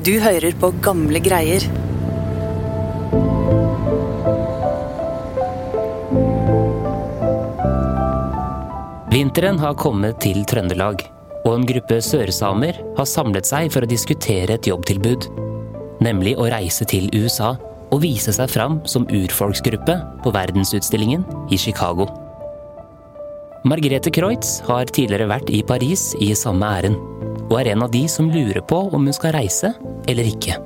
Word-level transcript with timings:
Du 0.00 0.14
hører 0.16 0.54
på 0.56 0.70
gamle 0.80 1.20
greier. 1.20 1.60
Vinteren 9.12 9.60
har 9.60 9.76
kommet 9.76 10.16
til 10.24 10.40
Trøndelag, 10.48 11.04
og 11.44 11.50
en 11.52 11.68
gruppe 11.68 12.00
sørsamer 12.00 12.80
har 12.96 13.10
samlet 13.12 13.50
seg 13.50 13.68
for 13.74 13.84
å 13.84 13.90
diskutere 13.90 14.56
et 14.56 14.70
jobbtilbud. 14.72 15.28
Nemlig 16.00 16.32
å 16.40 16.48
reise 16.48 16.88
til 16.88 17.12
USA 17.12 17.52
og 17.90 18.00
vise 18.00 18.32
seg 18.32 18.48
fram 18.48 18.80
som 18.88 19.04
urfolksgruppe 19.04 20.00
på 20.24 20.32
verdensutstillingen 20.32 21.28
i 21.52 21.60
Chicago. 21.60 22.08
Margrethe 23.68 24.08
Kreutz 24.16 24.62
har 24.64 24.88
tidligere 24.88 25.28
vært 25.28 25.52
i 25.52 25.60
Paris 25.60 26.14
i 26.24 26.32
samme 26.32 26.64
ærend, 26.80 27.19
og 27.50 27.58
er 27.60 27.72
en 27.72 27.84
av 27.84 27.92
de 27.92 28.06
som 28.08 28.30
lurer 28.30 28.62
på 28.62 28.78
om 28.94 29.06
hun 29.06 29.16
skal 29.16 29.34
reise 29.36 29.72
eller 30.08 30.28
ikke. 30.30 30.56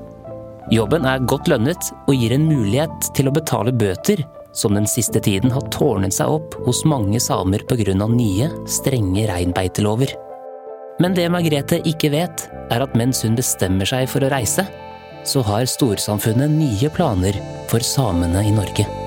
Jobben 0.73 1.05
er 1.09 1.25
godt 1.29 1.49
lønnet 1.53 1.91
og 2.07 2.15
gir 2.17 2.33
en 2.37 2.47
mulighet 2.49 3.11
til 3.17 3.29
å 3.29 3.35
betale 3.35 3.73
bøter 3.73 4.25
som 4.55 4.77
den 4.77 4.87
siste 4.89 5.21
tiden 5.21 5.53
har 5.53 5.67
tårnet 5.75 6.15
seg 6.15 6.31
opp 6.31 6.55
hos 6.65 6.85
mange 6.89 7.21
samer 7.21 7.65
pga. 7.69 7.95
nye, 8.09 8.49
strenge 8.67 9.27
reinbeitelover. 9.29 10.15
Men 11.03 11.15
det 11.15 11.27
Margrethe 11.29 11.81
ikke 11.85 12.13
vet, 12.15 12.49
er 12.71 12.81
at 12.85 12.95
mens 12.95 13.25
hun 13.27 13.35
bestemmer 13.35 13.89
seg 13.89 14.09
for 14.09 14.23
å 14.23 14.31
reise, 14.31 14.65
så 15.25 15.43
har 15.43 15.67
storsamfunnet 15.67 16.53
nye 16.53 16.91
planer 16.95 17.35
for 17.67 17.81
samene 17.81 18.45
i 18.47 18.55
Norge. 18.55 19.04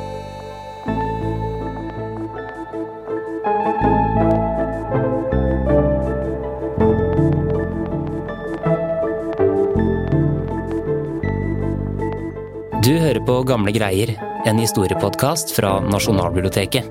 På 13.38 13.44
Gamle 13.46 13.70
greier, 13.76 14.16
en 14.50 14.58
historiepodkast 14.58 15.52
fra 15.54 15.76
Nasjonalbiblioteket. 15.86 16.88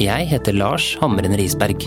Jeg 0.00 0.28
heter 0.30 0.56
Lars 0.56 0.94
Hammeren 1.02 1.36
Risberg. 1.36 1.84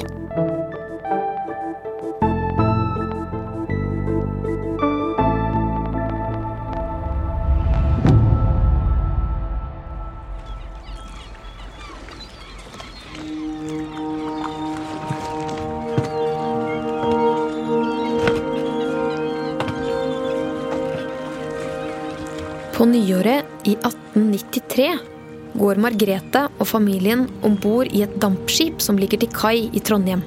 Går 25.68 25.82
Margrethe 25.84 26.46
og 26.62 26.68
familien 26.70 27.26
om 27.46 27.58
bord 27.60 27.92
i 27.92 28.04
et 28.06 28.16
dampskip 28.22 28.80
som 28.84 29.00
ligger 29.00 29.20
til 29.22 29.32
kai 29.36 29.68
i 29.76 29.84
Trondheim. 29.84 30.24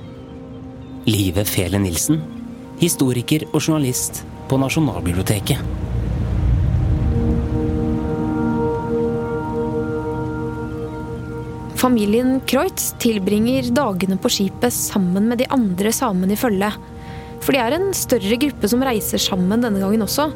Live 1.08 1.46
Fele 1.48 1.80
Nilsen, 1.80 2.20
historiker 2.80 3.46
og 3.50 3.62
journalist 3.62 4.22
på 4.50 4.58
Nasjonalbiblioteket. 4.60 5.78
Familien 11.80 12.42
Kreutz 12.44 12.90
tilbringer 13.00 13.70
dagene 13.72 14.18
på 14.20 14.28
skipet 14.28 14.74
sammen 14.76 15.30
med 15.30 15.40
de 15.40 15.46
andre 15.54 15.94
samene 15.96 16.36
i 16.36 16.40
følge. 16.40 16.68
For 17.40 17.56
de 17.56 17.62
er 17.62 17.78
en 17.78 17.94
større 17.96 18.36
gruppe 18.42 18.68
som 18.68 18.84
reiser 18.84 19.22
sammen 19.22 19.64
denne 19.64 19.80
gangen 19.80 20.04
også. 20.04 20.28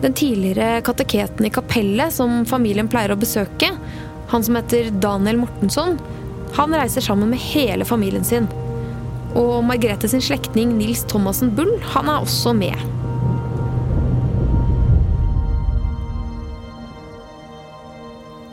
Den 0.00 0.16
tidligere 0.16 0.80
kateketen 0.84 1.46
i 1.46 1.52
kapellet 1.52 2.12
som 2.16 2.42
familien 2.48 2.88
pleier 2.92 3.12
å 3.12 3.20
besøke, 3.20 3.70
han 4.30 4.44
som 4.44 4.56
heter 4.58 4.90
Daniel 5.02 5.42
Mortensson, 5.42 5.98
han 6.54 6.74
reiser 6.74 7.02
sammen 7.02 7.30
med 7.32 7.42
hele 7.42 7.84
familien 7.84 8.24
sin. 8.24 8.46
Og 9.34 9.64
Margrethe 9.66 10.08
sin 10.10 10.22
slektning 10.22 10.76
Nils 10.78 11.02
Thomassen 11.10 11.50
Bull, 11.56 11.72
han 11.94 12.10
er 12.10 12.22
også 12.22 12.54
med. 12.54 12.78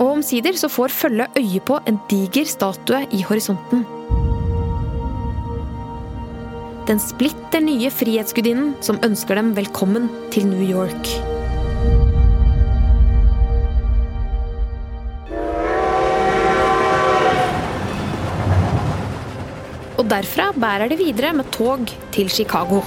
Og 0.01 0.07
omsider 0.15 0.57
så 0.57 0.69
får 0.71 0.93
følget 0.97 1.37
øye 1.37 1.61
på 1.61 1.77
en 1.85 1.99
diger 2.09 2.49
statue 2.49 3.03
i 3.13 3.21
horisonten. 3.27 3.85
Den 6.89 6.99
splitter 6.99 7.61
nye 7.61 7.91
frihetsgudinnen 7.93 8.73
som 8.81 8.97
ønsker 9.05 9.37
dem 9.37 9.53
velkommen 9.55 10.09
til 10.33 10.49
New 10.49 10.65
York. 10.65 11.40
Derfra 20.11 20.49
bærer 20.59 20.91
det 20.91 20.99
videre 20.99 21.31
med 21.31 21.47
tog 21.55 21.87
til 22.11 22.27
Chicago. 22.29 22.81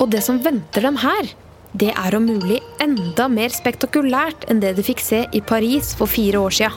Og 0.00 0.08
det 0.08 0.22
som 0.24 0.40
venter 0.40 0.80
dem 0.86 0.96
her, 0.96 1.28
det 1.76 1.92
er 1.92 2.16
om 2.16 2.24
mulig 2.24 2.62
enda 2.80 3.28
mer 3.28 3.52
spektakulært 3.52 4.48
enn 4.48 4.64
det 4.64 4.72
de 4.78 4.86
fikk 4.86 5.04
se 5.04 5.26
i 5.28 5.44
Paris 5.44 5.92
for 5.98 6.08
fire 6.08 6.40
år 6.40 6.56
sia. 6.56 6.72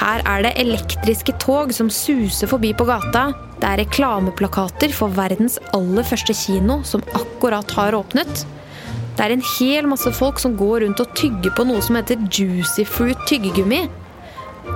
Her 0.00 0.22
er 0.24 0.44
det 0.46 0.54
elektriske 0.56 1.34
tog 1.42 1.74
som 1.76 1.90
suser 1.92 2.48
forbi 2.48 2.70
på 2.72 2.86
gata. 2.88 3.26
Det 3.60 3.68
er 3.68 3.82
reklameplakater 3.82 4.94
for 4.96 5.12
verdens 5.12 5.58
aller 5.76 6.06
første 6.08 6.32
kino 6.32 6.78
som 6.88 7.04
akkurat 7.18 7.68
har 7.76 7.96
åpnet. 7.98 8.46
Det 9.18 9.26
er 9.26 9.34
en 9.34 9.44
hel 9.58 9.88
masse 9.90 10.08
folk 10.16 10.40
som 10.40 10.54
går 10.56 10.86
rundt 10.86 11.02
og 11.04 11.12
tygger 11.18 11.52
på 11.52 11.66
noe 11.68 11.82
som 11.84 11.98
heter 11.98 12.22
Juicy 12.32 12.86
Fruit 12.88 13.20
tyggegummi. 13.28 13.82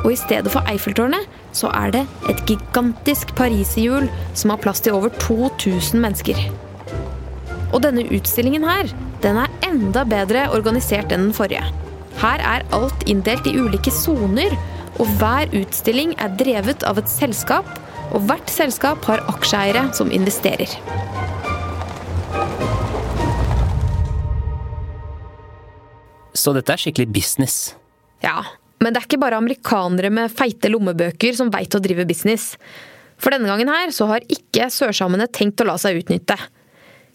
Og 0.03 0.11
i 0.13 0.19
stedet 0.21 0.53
for 0.53 0.69
Eiffeltårnet 0.69 1.25
så 1.57 1.71
er 1.73 1.95
det 1.95 2.05
et 2.29 2.45
gigantisk 2.51 3.33
pariserhjul 3.39 4.11
som 4.37 4.53
har 4.53 4.61
plass 4.61 4.85
til 4.85 4.99
over 4.99 5.15
2000 5.25 6.05
mennesker. 6.05 6.37
Og 7.73 7.81
denne 7.87 8.05
utstillingen 8.13 8.69
her, 8.69 8.93
den 9.25 9.41
er 9.41 9.57
enda 9.65 10.05
bedre 10.05 10.51
organisert 10.53 11.15
enn 11.15 11.31
den 11.31 11.37
forrige. 11.37 11.65
Her 12.21 12.45
er 12.45 12.69
alt 12.77 13.09
inndelt 13.11 13.49
i 13.49 13.57
ulike 13.57 13.93
soner, 13.95 14.53
og 15.01 15.11
hver 15.19 15.51
utstilling 15.59 16.15
er 16.23 16.35
drevet 16.39 16.85
av 16.87 17.01
et 17.01 17.11
selskap, 17.11 17.69
og 18.15 18.27
hvert 18.29 18.51
selskap 18.53 19.05
har 19.09 19.25
aksjeeiere 19.33 19.89
som 19.97 20.13
investerer. 20.15 20.71
Så 26.35 26.53
dette 26.55 26.75
er 26.75 26.83
skikkelig 26.83 27.09
business. 27.15 27.57
Ja, 28.23 28.43
men 28.83 28.93
det 28.93 29.01
er 29.01 29.09
ikke 29.09 29.23
bare 29.23 29.39
amerikanere 29.41 30.11
med 30.13 30.33
feite 30.35 30.71
lommebøker 30.71 31.35
som 31.37 31.53
veit 31.53 31.75
å 31.75 31.83
drive 31.83 32.07
business. 32.09 32.53
For 33.17 33.33
denne 33.33 33.49
gangen 33.49 33.71
her 33.71 33.93
så 33.95 34.09
har 34.11 34.27
ikke 34.29 34.69
sørsamene 34.73 35.31
tenkt 35.33 35.63
å 35.63 35.69
la 35.69 35.79
seg 35.81 36.03
utnytte. 36.03 36.37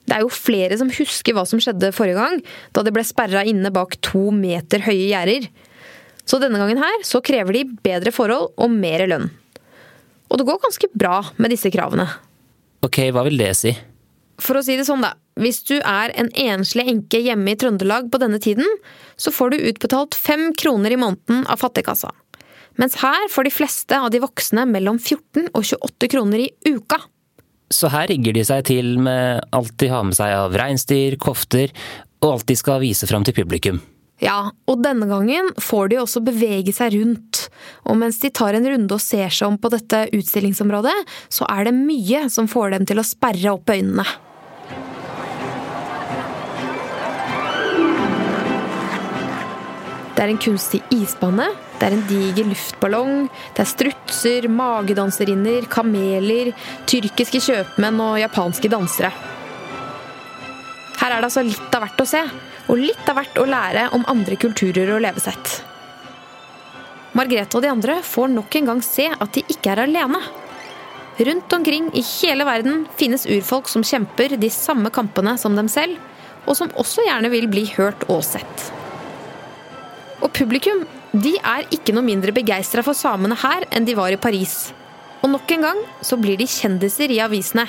Det 0.09 0.17
er 0.17 0.23
jo 0.25 0.33
flere 0.33 0.77
som 0.79 0.89
husker 0.89 1.35
hva 1.37 1.43
som 1.45 1.61
skjedde 1.61 1.91
forrige 1.93 2.17
gang, 2.17 2.39
da 2.73 2.81
de 2.81 2.93
ble 2.95 3.03
sperra 3.05 3.43
inne 3.45 3.69
bak 3.73 3.99
to 4.05 4.31
meter 4.33 4.81
høye 4.87 5.11
gjerder. 5.11 5.45
Så 6.29 6.37
denne 6.41 6.59
gangen 6.61 6.81
her 6.81 7.05
så 7.07 7.23
krever 7.25 7.57
de 7.57 7.67
bedre 7.85 8.13
forhold 8.13 8.51
og 8.61 8.73
mer 8.73 9.05
lønn. 9.09 9.29
Og 10.29 10.37
det 10.37 10.45
går 10.45 10.61
ganske 10.61 10.89
bra 10.93 11.23
med 11.41 11.55
disse 11.55 11.71
kravene. 11.73 12.05
Ok, 12.85 13.01
hva 13.15 13.25
vil 13.25 13.39
det 13.41 13.55
si? 13.57 13.73
For 14.39 14.59
å 14.59 14.63
si 14.63 14.77
det 14.79 14.85
sånn, 14.87 15.01
da. 15.03 15.15
Hvis 15.39 15.63
du 15.67 15.77
er 15.79 16.13
en 16.19 16.29
enslig 16.37 16.85
enke 16.91 17.21
hjemme 17.23 17.53
i 17.53 17.57
Trøndelag 17.59 18.11
på 18.11 18.21
denne 18.21 18.39
tiden, 18.43 18.67
så 19.19 19.33
får 19.33 19.55
du 19.55 19.65
utbetalt 19.71 20.15
fem 20.15 20.51
kroner 20.59 20.93
i 20.93 20.99
måneden 20.99 21.45
av 21.49 21.63
fattigkassa. 21.63 22.11
Mens 22.79 22.99
her 23.01 23.25
får 23.31 23.47
de 23.47 23.51
fleste 23.51 23.97
av 23.97 24.11
de 24.13 24.21
voksne 24.23 24.63
mellom 24.69 24.99
14 24.99 25.49
og 25.49 25.63
28 25.65 26.11
kroner 26.13 26.45
i 26.45 26.49
uka. 26.69 27.01
Så 27.73 27.89
her 27.91 28.07
rigger 28.09 28.37
de 28.37 28.45
seg 28.47 28.65
til 28.69 28.95
med 29.01 29.43
alt 29.55 29.75
de 29.81 29.89
har 29.91 30.05
med 30.07 30.17
seg 30.17 30.33
av 30.37 30.55
reinsdyr, 30.57 31.17
kofter, 31.21 31.73
og 32.23 32.35
alt 32.35 32.47
de 32.49 32.57
skal 32.59 32.83
vise 32.83 33.07
fram 33.09 33.25
til 33.27 33.35
publikum. 33.35 33.81
Ja, 34.19 34.51
og 34.67 34.81
denne 34.83 35.07
gangen 35.07 35.53
får 35.63 35.91
de 35.91 35.99
også 36.01 36.21
bevege 36.23 36.73
seg 36.75 36.97
rundt. 36.97 37.45
Og 37.87 37.95
mens 38.01 38.19
de 38.19 38.31
tar 38.35 38.57
en 38.57 38.67
runde 38.67 38.95
og 38.95 39.03
ser 39.03 39.31
seg 39.31 39.47
om 39.47 39.59
på 39.59 39.71
dette 39.71 40.07
utstillingsområdet, 40.15 40.95
så 41.31 41.47
er 41.47 41.69
det 41.69 41.77
mye 41.77 42.25
som 42.31 42.49
får 42.51 42.75
dem 42.75 42.89
til 42.89 42.99
å 42.99 43.07
sperre 43.07 43.55
opp 43.55 43.71
øynene. 43.71 44.07
Det 50.19 50.25
er 50.25 50.33
en 50.33 50.41
kunstig 50.43 50.81
isbane, 50.91 51.45
det 51.79 51.85
er 51.87 51.93
en 51.95 52.01
diger 52.09 52.49
luftballong, 52.49 53.29
det 53.55 53.63
er 53.63 53.69
strutser, 53.71 54.49
magedanserinner, 54.51 55.63
kameler, 55.71 56.51
tyrkiske 56.91 57.39
kjøpmenn 57.45 58.01
og 58.03 58.17
japanske 58.19 58.67
dansere. 58.67 59.13
Her 60.99 61.15
er 61.15 61.21
det 61.21 61.29
altså 61.29 61.45
litt 61.47 61.71
av 61.71 61.85
hvert 61.85 62.03
å 62.03 62.09
se, 62.11 62.25
og 62.69 62.77
litt 62.77 63.09
av 63.09 63.17
hvert 63.17 63.39
å 63.41 63.47
lære 63.49 63.87
om 63.97 64.05
andre 64.11 64.37
kulturer 64.39 64.93
og 64.93 65.01
levesett. 65.03 65.59
Margrethe 67.17 67.57
og 67.57 67.65
de 67.65 67.71
andre 67.71 67.97
får 68.05 68.29
nok 68.31 68.55
en 68.59 68.69
gang 68.69 68.83
se 68.85 69.07
at 69.09 69.33
de 69.33 69.43
ikke 69.49 69.73
er 69.73 69.83
alene. 69.87 70.21
Rundt 71.19 71.53
omkring 71.57 71.89
i 71.97 72.03
hele 72.05 72.45
verden 72.47 72.85
finnes 72.99 73.25
urfolk 73.27 73.67
som 73.67 73.83
kjemper 73.83 74.37
de 74.39 74.51
samme 74.53 74.91
kampene 74.93 75.33
som 75.41 75.57
dem 75.57 75.67
selv, 75.71 75.97
og 76.45 76.55
som 76.55 76.71
også 76.79 77.03
gjerne 77.07 77.31
vil 77.33 77.49
bli 77.51 77.65
hørt 77.73 78.05
og 78.07 78.21
sett. 78.23 78.69
Og 80.23 80.31
publikum 80.35 80.85
de 81.11 81.33
er 81.41 81.65
ikke 81.73 81.93
noe 81.95 82.05
mindre 82.05 82.31
begeistra 82.35 82.83
for 82.85 82.97
samene 82.97 83.37
her 83.41 83.65
enn 83.73 83.87
de 83.87 83.97
var 83.97 84.13
i 84.13 84.21
Paris. 84.21 84.69
Og 85.23 85.31
nok 85.33 85.51
en 85.55 85.65
gang 85.65 85.79
så 86.05 86.19
blir 86.21 86.37
de 86.39 86.47
kjendiser 86.47 87.11
i 87.11 87.19
avisene. 87.23 87.65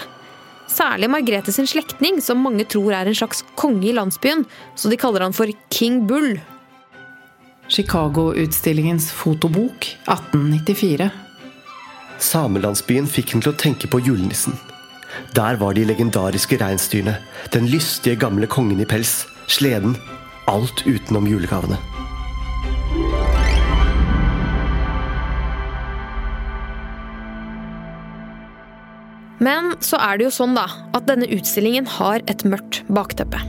Særlig 0.71 1.11
Margrethe 1.11 1.53
sin 1.53 1.67
slektning, 1.67 2.21
som 2.23 2.43
mange 2.45 2.65
tror 2.71 2.95
er 2.95 3.11
en 3.11 3.17
slags 3.17 3.43
konge 3.59 3.89
i 3.91 3.95
landsbyen, 3.97 4.45
så 4.79 4.91
de 4.91 4.99
kaller 5.01 5.27
han 5.27 5.35
for 5.35 5.51
King 5.75 6.05
Bull. 6.07 6.37
Chicago-utstillingens 7.71 9.11
fotobok 9.15 9.91
1894. 10.07 11.11
Samelandsbyen 12.21 13.09
fikk 13.11 13.35
henne 13.35 13.47
til 13.47 13.55
å 13.55 13.61
tenke 13.61 13.91
på 13.91 14.03
julenissen. 14.07 14.55
Der 15.35 15.59
var 15.59 15.75
de 15.75 15.87
legendariske 15.89 16.59
reinsdyrene, 16.61 17.17
den 17.55 17.67
lystige 17.71 18.19
gamle 18.21 18.47
kongen 18.51 18.83
i 18.83 18.89
pels, 18.89 19.25
sleden. 19.51 19.97
Alt 20.51 20.85
utenom 20.87 21.27
julegavene. 21.31 21.79
Men 29.41 29.73
så 29.81 29.97
er 29.97 30.19
det 30.19 30.27
jo 30.27 30.35
sånn 30.37 30.53
da, 30.53 30.67
at 30.93 31.07
denne 31.09 31.29
utstillingen 31.33 31.87
har 31.97 32.21
et 32.29 32.45
mørkt 32.45 32.83
bakteppe. 32.93 33.41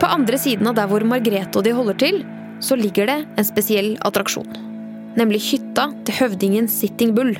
På 0.00 0.08
andre 0.08 0.40
siden 0.40 0.66
av 0.70 0.78
der 0.80 0.88
hvor 0.88 1.04
Margrethe 1.06 1.60
og 1.60 1.66
de 1.68 1.76
holder 1.76 2.00
til, 2.00 2.22
så 2.64 2.78
ligger 2.78 3.10
det 3.10 3.18
en 3.36 3.46
spesiell 3.46 3.94
attraksjon. 4.06 4.48
Nemlig 5.20 5.42
hytta 5.50 5.90
til 6.06 6.18
høvdingen 6.22 6.70
Sitting 6.72 7.12
Bull. 7.12 7.34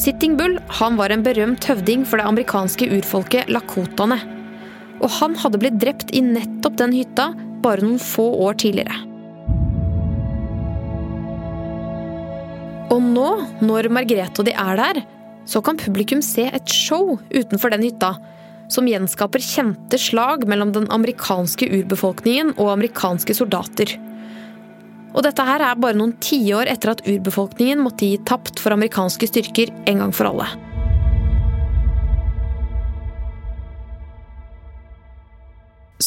Sitting 0.00 0.38
Bull 0.38 0.56
han 0.80 0.96
var 0.96 1.12
en 1.12 1.26
berømt 1.26 1.68
høvding 1.68 2.08
for 2.08 2.22
det 2.22 2.28
amerikanske 2.30 2.88
urfolket 2.96 3.52
lakotaene. 3.52 4.37
Og 4.98 5.12
han 5.20 5.36
hadde 5.38 5.60
blitt 5.62 5.78
drept 5.82 6.10
i 6.16 6.22
nettopp 6.24 6.78
den 6.80 6.96
hytta 6.96 7.30
bare 7.62 7.84
noen 7.84 8.00
få 8.02 8.26
år 8.46 8.58
tidligere. 8.62 9.04
Og 12.88 13.04
nå, 13.04 13.28
når 13.60 13.90
Margrethe 13.92 14.40
og 14.40 14.48
de 14.48 14.54
er 14.56 14.80
der, 14.80 15.02
så 15.48 15.60
kan 15.64 15.80
publikum 15.80 16.20
se 16.24 16.46
et 16.48 16.72
show 16.72 17.16
utenfor 17.32 17.72
den 17.72 17.84
hytta 17.84 18.14
som 18.72 18.88
gjenskaper 18.88 19.40
kjente 19.44 20.00
slag 20.00 20.44
mellom 20.48 20.74
den 20.74 20.88
amerikanske 20.92 21.70
urbefolkningen 21.80 22.54
og 22.58 22.74
amerikanske 22.74 23.36
soldater. 23.36 23.94
Og 25.16 25.24
dette 25.24 25.44
her 25.44 25.64
er 25.64 25.80
bare 25.80 25.96
noen 25.96 26.14
tiår 26.20 26.68
etter 26.68 26.92
at 26.92 27.04
urbefolkningen 27.08 27.80
måtte 27.80 28.08
gi 28.08 28.20
tapt 28.28 28.60
for 28.60 28.76
amerikanske 28.76 29.30
styrker 29.30 29.72
en 29.88 30.04
gang 30.04 30.12
for 30.16 30.28
alle. 30.28 30.67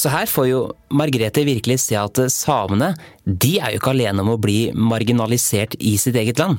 Så 0.01 0.09
her 0.09 0.25
får 0.25 0.47
jo 0.49 0.59
Margrethe 0.97 1.43
virkelig 1.45 1.77
se 1.83 1.97
at 1.99 2.17
samene 2.33 2.95
de 3.25 3.57
er 3.59 3.75
jo 3.75 3.81
ikke 3.81 3.93
alene 3.93 4.23
om 4.23 4.33
å 4.33 4.39
bli 4.41 4.71
marginalisert 4.73 5.75
i 5.77 5.93
sitt 6.01 6.17
eget 6.17 6.41
land. 6.41 6.57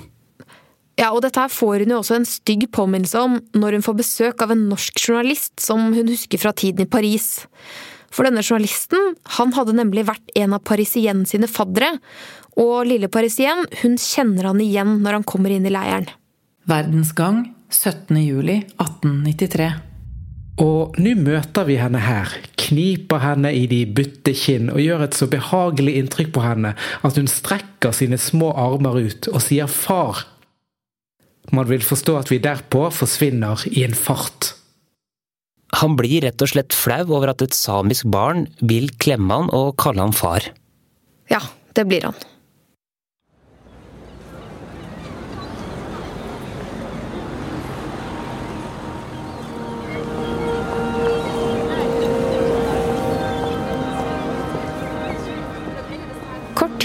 Ja, 1.01 1.09
og 1.11 1.23
dette 1.25 1.41
her 1.41 1.51
får 1.51 1.83
hun 1.83 1.95
jo 1.95 1.99
også 2.03 2.19
en 2.21 2.29
stygg 2.29 2.69
påminnelse 2.75 3.19
om 3.19 3.39
når 3.57 3.79
hun 3.79 3.87
får 3.87 3.99
besøk 3.99 4.45
av 4.45 4.53
en 4.55 4.67
norsk 4.71 5.01
journalist 5.01 5.57
som 5.65 5.89
hun 5.97 6.13
husker 6.13 6.39
fra 6.39 6.53
tiden 6.55 6.85
i 6.85 6.91
Paris. 6.91 7.49
For 8.13 8.29
denne 8.29 8.45
journalisten 8.45 9.17
han 9.39 9.55
hadde 9.57 9.75
nemlig 9.75 10.05
vært 10.11 10.35
en 10.39 10.55
av 10.55 10.63
Parisien 10.69 11.25
sine 11.27 11.49
faddere, 11.51 11.97
og 12.61 12.85
lille 12.87 13.09
Parisien 13.11 13.65
hun 13.81 13.97
kjenner 13.99 14.53
han 14.53 14.61
igjen 14.63 14.99
når 15.03 15.19
han 15.19 15.27
kommer 15.27 15.55
inn 15.55 15.67
i 15.67 15.73
leiren. 15.73 16.07
Verdensgang 16.69 17.49
17. 17.73 18.21
juli 18.23 18.61
1893. 18.77 19.73
Og 20.61 20.99
nå 21.01 21.15
møter 21.17 21.65
vi 21.65 21.79
henne 21.81 22.01
her, 22.05 22.29
kniper 22.61 23.23
henne 23.23 23.53
i 23.57 23.65
de 23.71 23.87
butte 23.89 24.35
kinn 24.37 24.69
og 24.73 24.83
gjør 24.83 25.07
et 25.07 25.17
så 25.17 25.29
behagelig 25.33 25.95
inntrykk 26.03 26.33
på 26.35 26.45
henne 26.45 26.75
at 26.77 27.21
hun 27.21 27.31
strekker 27.31 27.95
sine 27.97 28.19
små 28.21 28.53
armer 28.61 28.99
ut 29.01 29.31
og 29.33 29.41
sier 29.45 29.71
far. 29.71 30.27
Man 31.57 31.69
vil 31.71 31.85
forstå 31.85 32.19
at 32.21 32.33
vi 32.33 32.41
derpå 32.43 32.85
forsvinner 32.95 33.65
i 33.73 33.87
en 33.87 33.97
fart. 33.97 34.53
Han 35.81 35.97
blir 35.97 36.27
rett 36.27 36.45
og 36.45 36.53
slett 36.53 36.77
flau 36.77 37.07
over 37.07 37.33
at 37.33 37.43
et 37.45 37.57
samisk 37.57 38.11
barn 38.13 38.45
vil 38.61 38.91
klemme 39.01 39.41
han 39.41 39.49
og 39.57 39.73
kalle 39.81 40.05
han 40.05 40.13
far. 40.17 40.45
Ja, 41.33 41.41
det 41.73 41.89
blir 41.89 42.05
han. 42.11 42.19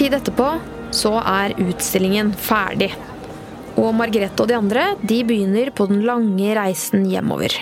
Tid 0.08 0.16
etterpå 0.16 0.48
så 0.94 1.18
er 1.20 1.56
utstillingen 1.60 2.30
ferdig. 2.32 2.88
Og 3.78 3.92
Margrethe 3.94 4.40
og 4.42 4.48
de 4.48 4.56
andre 4.56 4.92
de 5.04 5.18
begynner 5.26 5.70
på 5.76 5.86
den 5.90 6.00
lange 6.06 6.54
reisen 6.56 7.04
hjemover. 7.10 7.52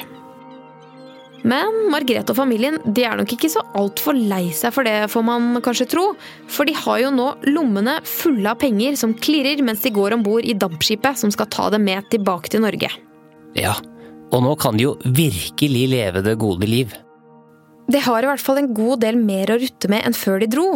Men 1.46 1.90
Margrethe 1.93 2.32
og 2.32 2.38
familien 2.38 2.78
de 2.87 3.04
er 3.06 3.19
nok 3.19 3.34
ikke 3.34 3.50
så 3.50 3.62
altfor 3.78 4.16
lei 4.16 4.48
seg 4.56 4.75
for 4.75 4.87
det, 4.87 5.10
får 5.12 5.25
man 5.26 5.60
kanskje 5.62 5.88
tro. 5.90 6.06
For 6.50 6.66
de 6.66 6.75
har 6.78 7.02
jo 7.02 7.12
nå 7.14 7.26
lommene 7.50 7.98
fulle 8.06 8.50
av 8.50 8.60
penger 8.62 8.99
som 8.99 9.14
klirrer 9.14 9.62
mens 9.66 9.82
de 9.84 9.94
går 9.94 10.16
om 10.16 10.25
bord 10.26 10.46
i 10.46 10.56
dampskipet 10.58 11.19
som 11.19 11.34
skal 11.34 11.50
ta 11.52 11.69
dem 11.75 11.87
med 11.87 12.06
tilbake 12.14 12.54
til 12.54 12.62
Norge. 12.66 12.90
Ja, 13.58 13.75
og 14.34 14.42
nå 14.46 14.54
kan 14.60 14.78
de 14.78 14.88
jo 14.88 14.96
virkelig 15.04 15.84
leve 15.92 16.22
det 16.26 16.38
gode 16.42 16.70
liv. 16.70 16.94
De 17.86 18.00
har 18.02 18.22
i 18.24 18.28
hvert 18.28 18.42
fall 18.42 18.58
en 18.60 18.72
god 18.74 19.02
del 19.04 19.18
mer 19.20 19.52
å 19.52 19.58
rutte 19.62 19.90
med 19.90 20.06
enn 20.06 20.16
før 20.16 20.42
de 20.42 20.50
dro. 20.50 20.66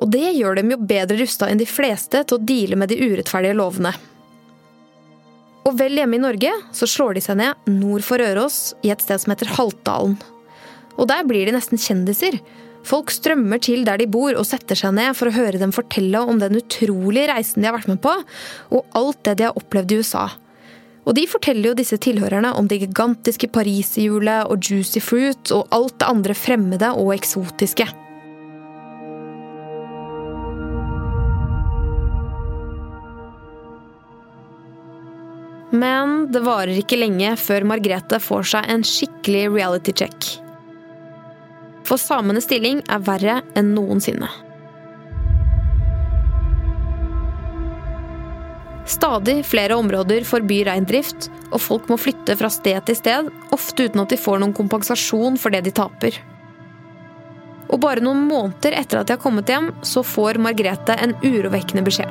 Og 0.00 0.12
det 0.12 0.34
gjør 0.36 0.60
dem 0.60 0.72
jo 0.74 0.80
bedre 0.92 1.18
rusta 1.20 1.48
enn 1.48 1.60
de 1.60 1.68
fleste 1.68 2.22
til 2.24 2.36
å 2.36 2.44
deale 2.44 2.76
med 2.80 2.92
de 2.92 3.00
urettferdige 3.00 3.56
lovene. 3.56 3.94
Og 5.68 5.76
vel 5.76 5.98
hjemme 6.00 6.16
i 6.16 6.22
Norge 6.22 6.52
så 6.76 6.88
slår 6.88 7.16
de 7.16 7.24
seg 7.24 7.38
ned 7.40 7.70
nord 7.70 8.04
for 8.04 8.20
Røros, 8.20 8.72
i 8.84 8.92
et 8.92 9.02
sted 9.04 9.20
som 9.22 9.32
heter 9.32 9.52
Haltdalen. 9.56 10.16
Og 10.96 11.08
der 11.08 11.24
blir 11.28 11.48
de 11.48 11.54
nesten 11.56 11.80
kjendiser. 11.80 12.38
Folk 12.86 13.12
strømmer 13.12 13.60
til 13.62 13.84
der 13.84 14.00
de 14.00 14.08
bor 14.08 14.32
og 14.32 14.46
setter 14.48 14.78
seg 14.78 14.94
ned 14.96 15.16
for 15.16 15.28
å 15.28 15.36
høre 15.36 15.60
dem 15.60 15.72
fortelle 15.72 16.22
om 16.24 16.40
den 16.40 16.56
utrolige 16.60 17.28
reisen 17.32 17.60
de 17.60 17.68
har 17.68 17.76
vært 17.76 17.90
med 17.92 18.00
på, 18.04 18.14
og 18.72 18.96
alt 18.96 19.20
det 19.28 19.36
de 19.40 19.48
har 19.48 19.60
opplevd 19.60 19.92
i 19.92 20.00
USA. 20.00 20.30
Og 21.08 21.16
de 21.16 21.24
forteller 21.30 21.70
jo 21.70 21.78
disse 21.78 21.96
tilhørerne 22.02 22.52
om 22.58 22.68
det 22.68 22.82
gigantiske 22.82 23.48
pariserhjulet 23.54 24.50
og 24.50 24.60
juicy 24.60 25.00
fruit 25.02 25.52
og 25.56 25.70
alt 25.74 25.96
det 26.02 26.10
andre 26.10 26.36
fremmede 26.36 26.92
og 26.92 27.14
eksotiske. 27.16 27.88
Men 35.70 36.26
det 36.34 36.42
varer 36.42 36.74
ikke 36.82 36.98
lenge 36.98 37.32
før 37.38 37.64
Margrethe 37.72 38.18
får 38.20 38.48
seg 38.52 38.70
en 38.72 38.84
skikkelig 38.86 39.44
reality 39.54 39.94
check. 40.02 40.30
For 41.86 41.98
samenes 41.98 42.46
stilling 42.46 42.82
er 42.90 43.02
verre 43.06 43.40
enn 43.58 43.72
noensinne. 43.76 44.28
Stadig 48.90 49.44
flere 49.46 49.76
områder 49.78 50.24
forbyr 50.26 50.66
reindrift, 50.66 51.28
og 51.54 51.62
folk 51.62 51.86
må 51.90 51.98
flytte 52.00 52.34
fra 52.38 52.48
sted 52.50 52.80
til 52.88 52.96
sted, 52.98 53.28
ofte 53.54 53.86
uten 53.86 54.02
at 54.02 54.10
de 54.10 54.18
får 54.18 54.40
noen 54.42 54.54
kompensasjon 54.56 55.38
for 55.38 55.54
det 55.54 55.62
de 55.68 55.72
taper. 55.76 56.16
Og 57.70 57.78
bare 57.84 58.02
noen 58.02 58.24
måneder 58.26 58.74
etter 58.80 58.98
at 58.98 59.06
de 59.06 59.14
har 59.14 59.22
kommet 59.22 59.50
hjem, 59.50 59.70
så 59.86 60.02
får 60.02 60.40
Margrethe 60.42 60.96
en 60.98 61.14
urovekkende 61.22 61.86
beskjed. 61.86 62.10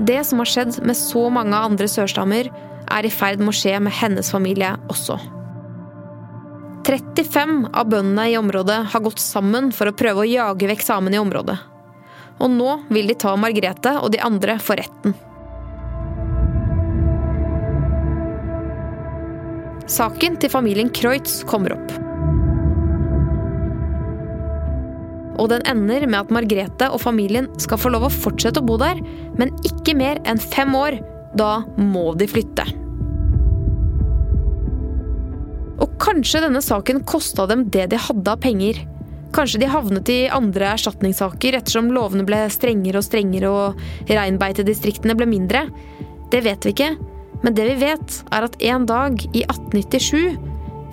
Det 0.00 0.22
som 0.24 0.40
har 0.40 0.48
skjedd 0.48 0.78
med 0.86 0.96
så 0.96 1.26
mange 1.34 1.58
andre 1.58 1.90
sørstammer, 1.90 2.54
er 2.90 3.06
i 3.06 3.10
ferd 3.12 3.42
med 3.42 3.50
å 3.50 3.58
skje 3.58 3.76
med 3.82 3.98
hennes 3.98 4.30
familie 4.32 4.76
også. 4.90 5.18
35 6.90 7.68
av 7.70 7.86
bøndene 7.86 8.24
i 8.32 8.38
området 8.38 8.80
har 8.90 9.02
gått 9.04 9.20
sammen 9.22 9.68
for 9.70 9.86
å 9.86 9.94
prøve 9.94 10.24
å 10.24 10.26
jage 10.26 10.66
vekk 10.66 10.82
samene 10.82 11.20
i 11.20 11.22
området. 11.22 11.58
og 12.40 12.48
nå 12.50 12.70
vil 12.88 13.10
de 13.10 13.14
ta 13.20 13.34
Margrethe 13.36 13.98
og 14.00 14.14
de 14.14 14.18
andre 14.24 14.54
for 14.64 14.80
retten. 14.80 15.12
Saken 19.84 20.38
til 20.40 20.48
familien 20.48 20.88
Kreutz 20.88 21.42
kommer 21.44 21.76
opp. 21.76 21.92
Og 25.36 25.52
den 25.52 25.68
ender 25.68 26.08
med 26.08 26.22
at 26.22 26.32
Margrethe 26.32 26.88
og 26.88 27.04
familien 27.04 27.52
skal 27.60 27.80
få 27.82 27.92
lov 27.92 28.08
å 28.08 28.14
fortsette 28.14 28.64
å 28.64 28.66
bo 28.66 28.80
der, 28.80 29.04
men 29.36 29.52
ikke 29.68 29.98
mer 30.00 30.24
enn 30.24 30.40
fem 30.40 30.72
år. 30.74 30.96
Da 31.36 31.60
må 31.76 32.14
de 32.16 32.26
flytte. 32.26 32.79
Og 35.80 35.96
kanskje 36.00 36.42
denne 36.44 36.62
saken 36.64 37.02
kosta 37.08 37.46
dem 37.50 37.66
det 37.72 37.88
de 37.92 38.00
hadde 38.00 38.32
av 38.32 38.40
penger. 38.42 38.82
Kanskje 39.34 39.60
de 39.62 39.70
havnet 39.70 40.10
i 40.10 40.18
andre 40.32 40.72
erstatningssaker 40.74 41.56
ettersom 41.56 41.92
lovene 41.94 42.26
ble 42.26 42.42
strengere 42.52 43.00
og 43.00 43.06
strengere 43.06 43.50
og 43.50 44.10
reinbeitedistriktene 44.10 45.16
ble 45.18 45.28
mindre. 45.30 45.68
Det 46.30 46.42
vet 46.44 46.66
vi 46.66 46.74
ikke, 46.74 46.90
men 47.44 47.56
det 47.56 47.68
vi 47.70 47.78
vet, 47.84 48.18
er 48.34 48.46
at 48.46 48.58
en 48.72 48.84
dag 48.90 49.22
i 49.30 49.44
1897, 49.46 50.36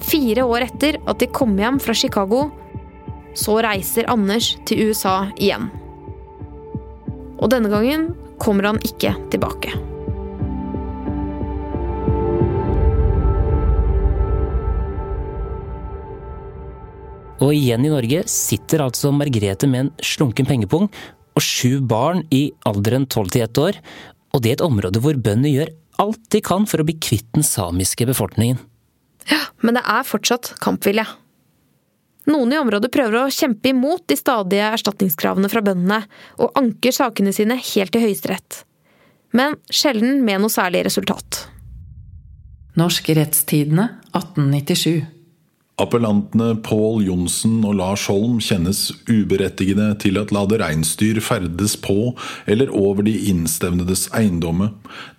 fire 0.08 0.46
år 0.46 0.68
etter 0.70 1.00
at 1.10 1.20
de 1.20 1.28
kom 1.34 1.58
hjem 1.58 1.82
fra 1.82 1.98
Chicago, 1.98 2.48
så 3.38 3.58
reiser 3.66 4.08
Anders 4.10 4.54
til 4.70 4.88
USA 4.88 5.28
igjen. 5.36 5.70
Og 7.38 7.52
denne 7.54 7.70
gangen 7.74 8.12
kommer 8.42 8.72
han 8.72 8.82
ikke 8.86 9.14
tilbake. 9.34 9.74
Og 17.38 17.54
igjen 17.54 17.86
i 17.86 17.92
Norge 17.94 18.24
sitter 18.32 18.82
altså 18.82 19.12
Margrethe 19.14 19.70
med 19.70 19.86
en 19.86 19.92
slunken 20.02 20.48
pengepung 20.50 20.88
og 21.38 21.44
sju 21.44 21.84
barn 21.86 22.24
i 22.34 22.48
alderen 22.66 23.06
12 23.06 23.34
til 23.36 23.46
1 23.46 23.62
år, 23.62 23.78
og 24.34 24.42
det 24.42 24.52
er 24.52 24.58
et 24.58 24.66
område 24.66 25.02
hvor 25.04 25.20
bøndene 25.22 25.54
gjør 25.54 25.74
alt 26.02 26.24
de 26.34 26.42
kan 26.46 26.66
for 26.70 26.82
å 26.82 26.88
bli 26.88 26.98
kvitt 27.02 27.30
den 27.38 27.46
samiske 27.46 28.08
befolkningen. 28.10 28.60
Ja, 29.30 29.42
men 29.62 29.78
det 29.78 29.84
er 29.86 30.08
fortsatt 30.08 30.56
kampvilje. 30.64 31.06
Noen 32.28 32.52
i 32.52 32.60
området 32.60 32.92
prøver 32.92 33.22
å 33.22 33.32
kjempe 33.32 33.72
imot 33.72 34.04
de 34.10 34.18
stadige 34.20 34.72
erstatningskravene 34.76 35.50
fra 35.52 35.64
bøndene, 35.64 36.02
og 36.42 36.58
anker 36.60 36.96
sakene 36.96 37.32
sine 37.36 37.56
helt 37.56 37.94
til 37.94 38.04
Høyesterett. 38.04 38.64
Men 39.36 39.56
sjelden 39.72 40.24
med 40.28 40.42
noe 40.44 40.52
særlig 40.52 40.84
resultat. 40.88 41.46
Norsk 42.78 43.10
Rettstidene 43.18 43.88
1897. 44.12 45.17
Appellantene 45.78 46.56
Pål 46.66 47.04
Johnsen 47.06 47.60
og 47.62 47.76
Lars 47.78 48.08
Holm 48.10 48.40
kjennes 48.42 48.80
uberettigede 49.06 49.92
til 50.02 50.18
at 50.18 50.32
la 50.34 50.42
det 50.50 50.58
reinsdyr 50.64 51.20
ferdes 51.22 51.76
på 51.78 52.16
eller 52.50 52.72
over 52.74 53.06
de 53.06 53.14
innstevnedes 53.30 54.08
eiendomme, 54.18 54.72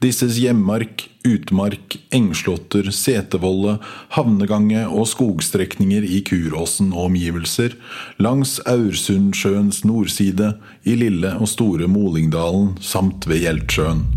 disses 0.03 0.41
hjemmark, 0.43 1.07
utmark, 1.29 2.01
engslåtter, 2.11 2.91
setevolle, 2.91 3.77
havnegange 4.19 4.83
og 4.89 5.07
skogstrekninger 5.13 6.03
i 6.03 6.25
Kuråsen 6.27 6.91
og 6.91 7.13
omgivelser, 7.13 7.79
langs 8.19 8.59
Aursundsjøens 8.67 9.85
nordside, 9.87 10.57
i 10.83 10.99
Lille 10.99 11.37
og 11.39 11.47
Store 11.55 11.87
Molingdalen 11.87 12.75
samt 12.83 13.31
ved 13.31 13.47
Hjeltsjøen. 13.47 14.09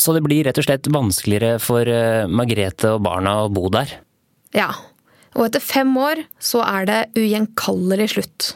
Så 0.00 0.14
det 0.16 0.22
blir 0.24 0.46
rett 0.46 0.56
og 0.56 0.64
slett 0.64 0.88
vanskeligere 0.88 1.58
for 1.60 1.88
eh, 1.88 2.28
Margrethe 2.30 2.94
og 2.94 3.02
barna 3.04 3.42
å 3.42 3.50
bo 3.52 3.68
der. 3.72 3.98
Ja, 4.56 4.70
og 5.36 5.44
etter 5.46 5.62
fem 5.62 5.90
år 6.00 6.24
så 6.42 6.62
er 6.64 6.88
det 6.88 7.00
ugjenkallelig 7.20 8.08
slutt. 8.14 8.54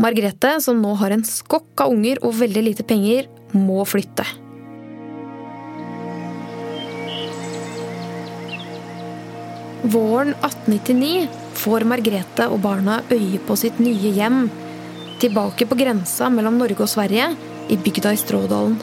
Margrethe, 0.00 0.56
som 0.64 0.80
nå 0.82 0.94
har 0.98 1.12
en 1.14 1.26
skokk 1.26 1.84
av 1.84 1.92
unger 1.94 2.22
og 2.24 2.38
veldig 2.40 2.64
lite 2.70 2.86
penger, 2.86 3.28
må 3.54 3.84
flytte. 3.86 4.24
Våren 9.84 10.32
1899 10.40 11.28
får 11.60 11.84
Margrethe 11.86 12.48
og 12.48 12.62
barna 12.64 13.02
øye 13.12 13.38
på 13.46 13.58
sitt 13.60 13.78
nye 13.84 14.14
hjem, 14.16 14.48
tilbake 15.20 15.68
på 15.68 15.78
grensa 15.78 16.32
mellom 16.32 16.56
Norge 16.58 16.88
og 16.88 16.90
Sverige, 16.90 17.30
i 17.68 17.78
bygda 17.80 18.16
i 18.16 18.20
Strådalen. 18.20 18.80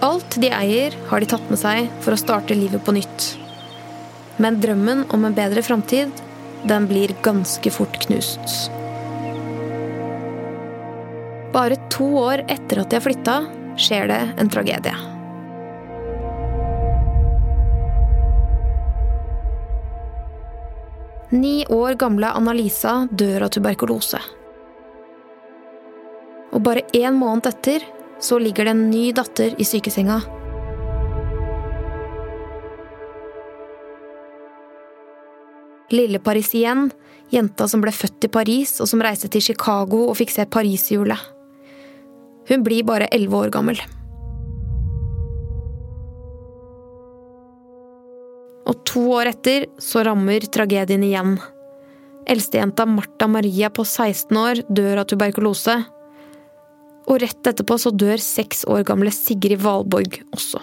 Alt 0.00 0.36
de 0.38 0.46
eier, 0.54 0.94
har 1.10 1.20
de 1.20 1.26
tatt 1.26 1.48
med 1.50 1.58
seg 1.58 1.88
for 2.04 2.14
å 2.14 2.20
starte 2.20 2.54
livet 2.54 2.84
på 2.86 2.94
nytt. 2.94 3.32
Men 4.38 4.60
drømmen 4.62 5.08
om 5.10 5.26
en 5.26 5.34
bedre 5.34 5.64
framtid, 5.66 6.12
den 6.70 6.86
blir 6.86 7.16
ganske 7.24 7.72
fort 7.74 7.98
knust. 8.04 8.70
Bare 11.50 11.80
to 11.90 12.06
år 12.20 12.44
etter 12.46 12.84
at 12.84 12.92
de 12.92 13.00
har 13.00 13.06
flytta, 13.08 13.36
skjer 13.74 14.06
det 14.12 14.20
en 14.38 14.54
tragedie. 14.54 14.94
Ni 21.34 21.66
år 21.66 21.98
gamle 21.98 22.30
Anna-Lisa 22.38 23.00
dør 23.10 23.48
av 23.48 23.56
tuberkulose. 23.58 24.22
Og 26.54 26.62
bare 26.62 26.86
én 26.94 27.18
måned 27.18 27.50
etter 27.50 27.82
så 28.20 28.38
ligger 28.38 28.66
det 28.66 28.74
en 28.74 28.90
ny 28.90 29.10
datter 29.14 29.54
i 29.58 29.64
sykesenga. 29.64 30.20
Lille 35.90 36.18
Parisien, 36.20 36.90
jenta 37.32 37.68
som 37.68 37.80
ble 37.80 37.92
født 37.94 38.26
i 38.26 38.32
Paris 38.32 38.74
og 38.82 38.90
som 38.90 39.02
reiste 39.04 39.30
til 39.32 39.44
Chicago 39.44 40.04
og 40.08 40.18
fikk 40.20 40.34
se 40.34 40.44
pariserhjulet. 40.50 41.20
Hun 42.48 42.64
blir 42.64 42.84
bare 42.88 43.08
elleve 43.12 43.44
år 43.44 43.52
gammel. 43.52 43.80
Og 48.68 48.82
to 48.88 49.04
år 49.16 49.30
etter 49.32 49.68
så 49.80 50.02
rammer 50.04 50.44
tragedien 50.52 51.04
igjen. 51.04 51.38
Eldstejenta 52.28 52.84
Martha 52.88 53.28
Maria 53.28 53.70
på 53.72 53.84
16 53.84 54.36
år 54.36 54.60
dør 54.68 55.00
av 55.00 55.08
tuberkulose, 55.08 55.78
og 57.08 57.22
rett 57.22 57.50
etterpå 57.50 57.78
så 57.80 57.92
dør 57.92 58.20
seks 58.20 58.66
år 58.68 58.84
gamle 58.88 59.12
Sigrid 59.14 59.62
Valborg 59.64 60.20
også. 60.36 60.60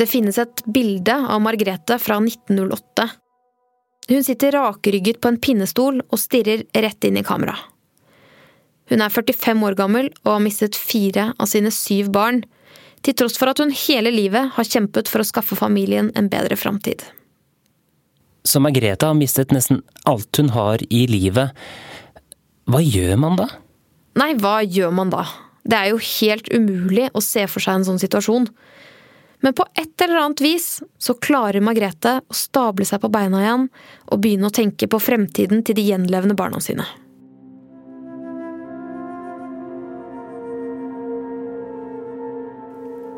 Det 0.00 0.06
finnes 0.08 0.38
et 0.40 0.62
bilde 0.70 1.12
av 1.12 1.42
Margrethe 1.44 1.98
fra 2.00 2.16
1908. 2.22 3.08
Hun 4.10 4.24
sitter 4.24 4.56
rakrygget 4.56 5.20
på 5.20 5.28
en 5.28 5.40
pinnestol 5.42 6.00
og 6.06 6.18
stirrer 6.18 6.64
rett 6.72 7.04
inn 7.04 7.20
i 7.20 7.26
kamera. 7.26 7.58
Hun 8.90 9.04
er 9.04 9.12
45 9.12 9.66
år 9.68 9.76
gammel 9.78 10.08
og 10.24 10.32
har 10.32 10.42
mistet 10.42 10.78
fire 10.78 11.30
av 11.36 11.50
sine 11.50 11.70
syv 11.74 12.10
barn, 12.14 12.42
til 13.04 13.16
tross 13.16 13.38
for 13.40 13.52
at 13.52 13.60
hun 13.62 13.70
hele 13.86 14.10
livet 14.12 14.50
har 14.56 14.66
kjempet 14.66 15.08
for 15.08 15.22
å 15.22 15.28
skaffe 15.28 15.56
familien 15.56 16.10
en 16.18 16.28
bedre 16.32 16.58
framtid. 16.58 17.04
Så 18.44 18.60
Margrethe 18.62 19.06
har 19.06 19.18
mistet 19.18 19.52
nesten 19.52 19.82
alt 20.08 20.40
hun 20.40 20.52
har 20.54 20.82
i 20.88 21.04
livet. 21.10 21.52
Hva 22.70 22.80
gjør 22.84 23.16
man 23.20 23.36
da? 23.40 23.48
Nei, 24.20 24.32
hva 24.40 24.60
gjør 24.64 24.92
man 24.94 25.12
da? 25.12 25.26
Det 25.66 25.76
er 25.76 25.90
jo 25.92 26.00
helt 26.00 26.48
umulig 26.52 27.10
å 27.12 27.22
se 27.24 27.44
for 27.50 27.62
seg 27.62 27.80
en 27.80 27.88
sånn 27.90 28.00
situasjon. 28.02 28.48
Men 29.40 29.56
på 29.56 29.64
et 29.78 30.02
eller 30.04 30.20
annet 30.20 30.42
vis 30.44 30.66
så 31.00 31.16
klarer 31.16 31.64
Margrethe 31.64 32.18
å 32.20 32.36
stable 32.36 32.84
seg 32.88 33.00
på 33.00 33.12
beina 33.12 33.40
igjen 33.44 33.68
og 34.08 34.20
begynne 34.20 34.50
å 34.50 34.56
tenke 34.56 34.88
på 34.90 35.00
fremtiden 35.00 35.64
til 35.64 35.78
de 35.78 35.86
gjenlevende 35.88 36.36
barna 36.36 36.60
sine. 36.64 36.84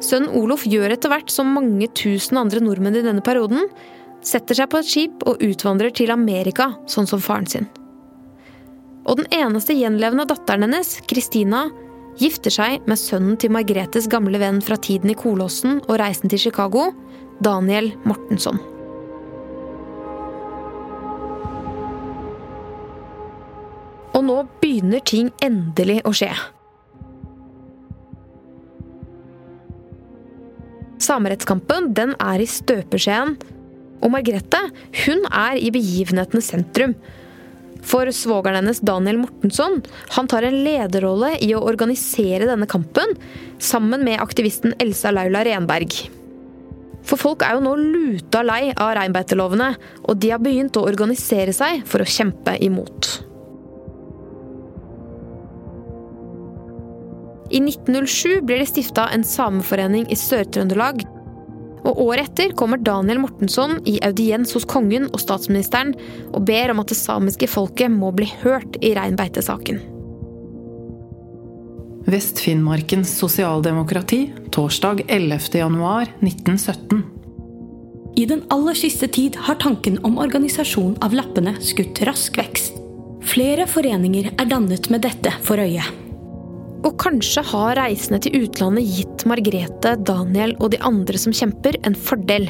Sønnen 0.03 0.35
Olof 0.35 0.65
gjør 0.67 0.93
etter 0.97 1.11
hvert 1.13 1.31
som 1.31 1.53
mange 1.55 1.87
tusen 1.95 2.39
andre 2.41 2.63
nordmenn 2.63 2.99
i 2.99 3.05
denne 3.07 3.23
perioden, 3.25 3.69
setter 4.27 4.59
seg 4.59 4.71
på 4.71 4.81
et 4.81 4.89
skip 4.89 5.25
og 5.29 5.43
utvandrer 5.43 5.93
til 5.95 6.13
Amerika, 6.15 6.73
sånn 6.91 7.09
som 7.11 7.23
faren 7.23 7.49
sin. 7.51 7.69
Og 9.03 9.19
den 9.19 9.29
eneste 9.35 9.75
gjenlevende 9.75 10.29
datteren 10.31 10.67
hennes, 10.67 10.95
Kristina, 11.11 11.67
gifter 12.21 12.53
seg 12.55 12.85
med 12.91 13.01
sønnen 13.01 13.39
til 13.41 13.53
Margretes 13.55 14.09
gamle 14.11 14.39
venn 14.39 14.61
fra 14.63 14.77
tiden 14.79 15.11
i 15.11 15.19
Kolåsen 15.19 15.81
og 15.89 15.97
reisen 16.03 16.31
til 16.31 16.45
Chicago, 16.47 16.91
Daniel 17.43 17.91
Mortensson. 18.07 18.61
Og 24.13 24.27
nå 24.29 24.43
begynner 24.61 25.03
ting 25.09 25.33
endelig 25.43 26.03
å 26.07 26.13
skje. 26.15 26.31
Samerettskampen 31.03 31.91
den 31.97 32.13
er 32.23 32.39
i 32.39 32.47
støpeskjeen 32.47 33.35
og 34.03 34.13
Margrethe 34.15 34.63
hun 35.05 35.27
er 35.31 35.59
i 35.59 35.73
begivenhetenes 35.75 36.51
sentrum. 36.53 36.97
For 37.83 38.07
svogeren 38.15 38.61
hennes 38.61 38.83
Daniel 38.85 39.19
Mortensson 39.25 39.81
han 40.15 40.29
tar 40.31 40.47
en 40.47 40.61
lederrolle 40.67 41.35
i 41.43 41.51
å 41.55 41.63
organisere 41.67 42.47
denne 42.51 42.69
kampen, 42.71 43.17
sammen 43.63 44.05
med 44.07 44.23
aktivisten 44.23 44.77
Elsa 44.83 45.11
Laula 45.15 45.43
Renberg. 45.47 45.97
For 47.03 47.19
folk 47.19 47.43
er 47.43 47.57
jo 47.57 47.65
nå 47.65 47.75
luta 47.81 48.45
lei 48.47 48.71
av 48.71 48.95
reinbeitelovene, 48.99 49.73
og 50.07 50.23
de 50.23 50.31
har 50.31 50.43
begynt 50.43 50.79
å 50.79 50.87
organisere 50.87 51.55
seg 51.57 51.83
for 51.89 52.03
å 52.03 52.09
kjempe 52.09 52.55
imot. 52.63 53.11
I 57.53 57.61
1907 57.61 58.41
blir 58.47 58.63
det 58.63 58.71
stifta 58.71 59.11
en 59.13 59.27
sameforening 59.27 60.07
i 60.09 60.17
Sør-Trøndelag. 60.17 61.03
Og 61.83 61.99
Året 62.05 62.31
etter 62.31 62.53
kommer 62.59 62.79
Daniel 62.79 63.23
Mortensson 63.25 63.81
i 63.89 63.97
audiens 64.07 64.53
hos 64.55 64.67
kongen 64.69 65.09
og 65.11 65.23
statsministeren 65.23 65.95
og 66.31 66.45
ber 66.47 66.71
om 66.73 66.83
at 66.83 66.93
det 66.93 66.99
samiske 67.01 67.49
folket 67.51 67.91
må 67.91 68.13
bli 68.15 68.29
hørt 68.45 68.79
i 68.81 68.95
reinbeitesaken. 68.99 69.81
Vest-Finnmarkens 72.07 73.13
sosialdemokrati, 73.19 74.33
torsdag 74.55 75.05
11. 75.09 75.59
januar 75.59 76.09
1917. 76.21 77.03
I 78.17 78.27
den 78.29 78.43
aller 78.53 78.77
siste 78.77 79.09
tid 79.09 79.39
har 79.47 79.61
tanken 79.63 79.97
om 80.05 80.19
organisasjon 80.21 80.99
av 81.03 81.15
lappene 81.17 81.55
skutt 81.65 82.03
rask 82.07 82.37
vekst. 82.39 82.79
Flere 83.23 83.69
foreninger 83.71 84.33
er 84.35 84.51
dannet 84.51 84.91
med 84.91 85.07
dette 85.07 85.33
for 85.47 85.63
øye. 85.63 86.02
Og 86.83 86.97
kanskje 86.99 87.45
har 87.47 87.77
reisene 87.79 88.19
til 88.23 88.43
utlandet 88.43 88.89
gitt 88.91 89.25
Margrethe, 89.31 89.95
Daniel 90.03 90.57
og 90.59 90.73
de 90.75 90.81
andre 90.83 91.21
som 91.21 91.35
kjemper, 91.35 91.79
en 91.87 91.95
fordel. 91.95 92.49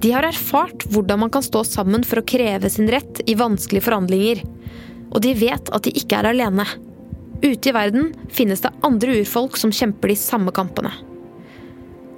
De 0.00 0.12
har 0.14 0.24
erfart 0.24 0.86
hvordan 0.92 1.24
man 1.24 1.32
kan 1.34 1.44
stå 1.44 1.64
sammen 1.66 2.06
for 2.06 2.20
å 2.20 2.26
kreve 2.26 2.70
sin 2.72 2.88
rett 2.92 3.20
i 3.26 3.34
vanskelige 3.36 3.88
forhandlinger. 3.88 4.44
Og 5.10 5.18
de 5.24 5.34
vet 5.34 5.72
at 5.74 5.84
de 5.84 5.92
ikke 5.98 6.20
er 6.20 6.30
alene. 6.30 6.64
Ute 7.42 7.72
i 7.72 7.74
verden 7.74 8.12
finnes 8.30 8.62
det 8.62 8.72
andre 8.86 9.18
urfolk 9.20 9.58
som 9.58 9.74
kjemper 9.74 10.12
de 10.12 10.18
samme 10.20 10.54
kampene. 10.54 10.94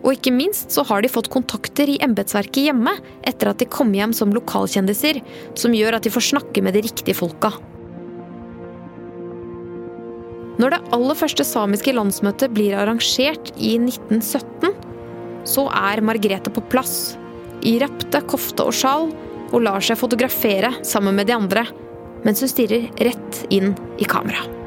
Og 0.02 0.16
ikke 0.16 0.34
minst 0.34 0.74
så 0.74 0.84
har 0.88 1.02
de 1.02 1.10
fått 1.10 1.30
kontakter 1.32 1.88
i 1.88 2.00
embetsverket 2.02 2.66
hjemme 2.66 2.92
etter 3.24 3.52
at 3.52 3.62
de 3.62 3.70
kom 3.70 3.92
hjem 3.94 4.12
som 4.16 4.34
lokalkjendiser, 4.34 5.22
som 5.54 5.74
gjør 5.74 5.96
at 5.96 6.04
de 6.04 6.12
får 6.12 6.32
snakke 6.32 6.64
med 6.66 6.76
de 6.76 6.82
riktige 6.84 7.16
folka. 7.16 7.54
Når 10.60 10.74
det 10.74 10.80
aller 10.92 11.16
første 11.16 11.44
samiske 11.48 11.94
landsmøtet 11.96 12.52
blir 12.52 12.76
arrangert 12.76 13.52
i 13.56 13.74
1917, 13.80 14.72
så 15.48 15.66
er 15.72 16.04
Margrethe 16.04 16.52
på 16.52 16.64
plass, 16.72 17.16
i 17.64 17.78
rapte, 17.82 18.20
kofte 18.28 18.66
og 18.66 18.76
sjal, 18.76 19.08
og 19.52 19.62
lar 19.64 19.84
seg 19.84 20.00
fotografere 20.00 20.72
sammen 20.86 21.16
med 21.18 21.28
de 21.28 21.36
andre, 21.36 21.66
mens 22.26 22.42
hun 22.42 22.50
stirrer 22.50 22.88
rett 23.00 23.44
inn 23.54 23.72
i 24.00 24.08
kamera. 24.08 24.61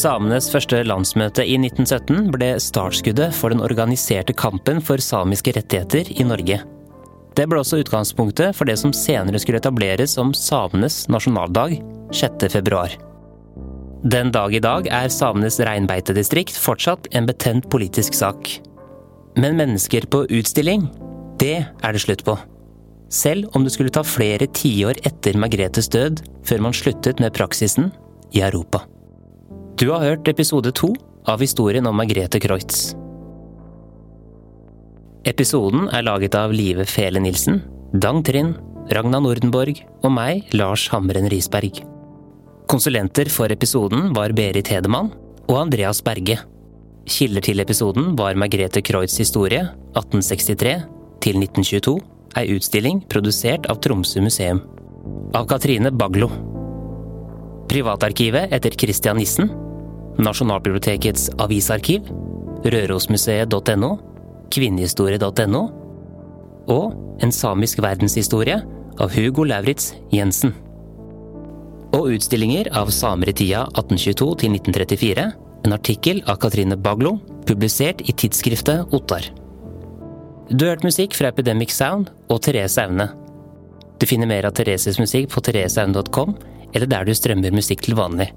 Samenes 0.00 0.46
første 0.48 0.78
landsmøte 0.86 1.44
i 1.44 1.58
1917 1.58 2.30
ble 2.32 2.54
startskuddet 2.62 3.34
for 3.36 3.52
den 3.52 3.60
organiserte 3.60 4.32
kampen 4.32 4.78
for 4.80 5.02
samiske 5.02 5.52
rettigheter 5.52 6.08
i 6.14 6.24
Norge. 6.24 6.60
Det 7.36 7.44
ble 7.50 7.60
også 7.60 7.82
utgangspunktet 7.82 8.56
for 8.56 8.70
det 8.70 8.78
som 8.80 8.94
senere 8.96 9.40
skulle 9.42 9.60
etableres 9.60 10.14
som 10.16 10.32
samenes 10.36 11.02
nasjonaldag 11.12 11.74
6. 12.16 12.46
februar. 12.54 12.94
Den 14.00 14.30
dag 14.32 14.54
i 14.56 14.62
dag 14.64 14.88
er 14.88 15.12
samenes 15.12 15.60
reinbeitedistrikt 15.68 16.56
fortsatt 16.56 17.10
en 17.12 17.28
betent 17.28 17.68
politisk 17.72 18.16
sak. 18.16 18.54
Men 19.36 19.58
mennesker 19.58 20.06
på 20.08 20.22
utstilling, 20.30 20.86
det 21.42 21.58
er 21.60 21.92
det 21.92 22.00
slutt 22.06 22.24
på. 22.24 22.38
Selv 23.12 23.52
om 23.52 23.66
det 23.66 23.74
skulle 23.74 23.92
ta 23.92 24.06
flere 24.06 24.48
tiår 24.48 25.02
etter 25.04 25.36
Margrethes 25.36 25.92
død 25.92 26.24
før 26.48 26.64
man 26.64 26.78
sluttet 26.80 27.20
med 27.20 27.36
praksisen 27.36 27.92
i 28.32 28.40
Europa. 28.46 28.86
Du 29.80 29.86
har 29.88 30.02
hørt 30.04 30.28
episode 30.28 30.68
to 30.76 30.90
av 31.24 31.40
historien 31.40 31.86
om 31.88 31.94
Margrethe 31.96 32.36
Kreutz. 32.36 32.90
Episoden 35.24 35.86
er 35.88 36.04
laget 36.04 36.34
av 36.36 36.52
Live 36.52 36.84
Fele 36.84 37.22
Nilsen, 37.24 37.62
Dang 37.96 38.18
Trind, 38.20 38.58
Ragna 38.92 39.22
Nordenborg 39.24 39.80
og 40.02 40.12
meg, 40.12 40.50
Lars 40.52 40.84
Hamren 40.92 41.30
Risberg. 41.32 41.80
Konsulenter 42.68 43.30
for 43.32 43.48
episoden 43.48 44.10
var 44.18 44.34
Berit 44.36 44.68
Hedemann 44.68 45.08
og 45.46 45.56
Andreas 45.62 46.02
Berge. 46.04 46.36
Kilder 47.08 47.48
til 47.48 47.64
episoden 47.64 48.12
var 48.20 48.36
Margrethe 48.36 48.84
Kreutz 48.84 49.16
historie 49.16 49.62
1863 49.94 50.76
til 51.24 51.40
1922, 51.40 51.96
ei 52.36 52.52
utstilling 52.52 53.00
produsert 53.08 53.64
av 53.72 53.80
Tromsø 53.80 54.20
museum. 54.28 54.60
Av 55.32 55.48
Katrine 55.48 55.88
Baglo. 55.88 56.28
Privatarkivet 57.72 58.52
etter 58.52 58.76
Christian 58.76 59.16
Nissen 59.16 59.48
Nasjonalbibliotekets 60.18 61.30
avisarkiv, 61.38 62.08
Rørosmuseet.no, 62.64 63.90
kvinnehistorie.no 64.50 65.62
og 66.70 66.96
En 67.20 67.32
samisk 67.32 67.82
verdenshistorie 67.84 68.56
av 69.00 69.12
Hugo 69.12 69.44
Lauritz 69.44 69.92
Jensen. 70.12 70.54
Og 71.92 72.14
utstillinger 72.14 72.70
av 72.78 72.88
samer 72.94 73.32
i 73.32 73.34
tida 73.36 73.66
1822 73.74 74.28
til 74.40 74.54
1934, 74.56 75.26
en 75.66 75.76
artikkel 75.76 76.22
av 76.24 76.38
Katrine 76.40 76.78
Baglo, 76.80 77.18
publisert 77.44 78.00
i 78.08 78.14
tidsskriftet 78.16 78.94
Ottar. 78.96 79.26
Du 80.50 80.64
har 80.64 80.74
hørt 80.74 80.86
musikk 80.86 81.14
fra 81.18 81.28
Epidemic 81.30 81.74
Sound 81.74 82.08
og 82.30 82.40
Therese 82.46 82.80
Aune. 82.82 83.10
Du 84.00 84.06
finner 84.08 84.30
mer 84.30 84.48
av 84.48 84.56
Thereses 84.56 84.98
musikk 84.98 85.28
på 85.34 85.42
thereseaune.com, 85.44 86.32
eller 86.72 86.88
der 86.88 87.04
du 87.04 87.12
strømmer 87.14 87.52
musikk 87.52 87.84
til 87.84 87.98
vanlig. 87.98 88.30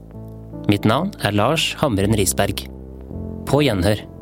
Mitt 0.71 0.85
navn 0.87 1.11
er 1.23 1.35
Lars 1.35 1.73
Hamren 1.81 2.15
Risberg. 2.17 2.65
På 3.49 3.61
gjenhør. 3.65 4.12